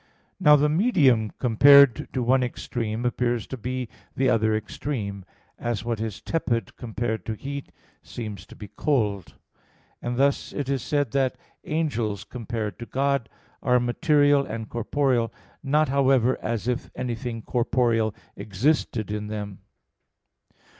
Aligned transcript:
Now 0.39 0.55
the 0.55 0.67
medium 0.67 1.29
compared 1.37 2.11
to 2.11 2.23
one 2.23 2.41
extreme 2.41 3.05
appears 3.05 3.45
to 3.45 3.55
be 3.55 3.87
the 4.15 4.29
other 4.31 4.55
extreme, 4.55 5.25
as 5.59 5.85
what 5.85 6.01
is 6.01 6.21
tepid 6.21 6.75
compared 6.75 7.23
to 7.27 7.35
heat 7.35 7.71
seems 8.01 8.47
to 8.47 8.55
be 8.55 8.67
cold; 8.69 9.35
and 10.01 10.17
thus 10.17 10.53
it 10.53 10.69
is 10.69 10.81
said 10.81 11.11
that 11.11 11.37
angels, 11.65 12.23
compared 12.23 12.79
to 12.79 12.87
God, 12.87 13.29
are 13.61 13.79
material 13.79 14.43
and 14.43 14.67
corporeal, 14.69 15.31
not, 15.61 15.89
however, 15.89 16.35
as 16.41 16.67
if 16.67 16.89
anything 16.95 17.43
corporeal 17.43 18.15
existed 18.35 19.11
in 19.11 19.27
them. 19.27 19.59